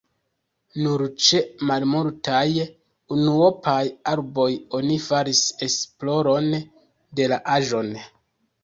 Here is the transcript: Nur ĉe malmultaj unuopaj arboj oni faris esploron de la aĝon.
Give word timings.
Nur 0.85 1.03
ĉe 1.25 1.41
malmultaj 1.71 2.47
unuopaj 3.17 3.79
arboj 4.15 4.49
oni 4.81 4.99
faris 5.11 5.45
esploron 5.69 6.53
de 7.21 7.31
la 7.35 7.43
aĝon. 7.61 7.97